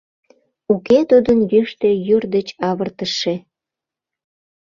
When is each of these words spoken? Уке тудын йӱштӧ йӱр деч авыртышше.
Уке 0.73 0.99
тудын 1.09 1.39
йӱштӧ 1.51 1.89
йӱр 2.05 2.23
деч 2.35 2.47
авыртышше. 2.69 3.35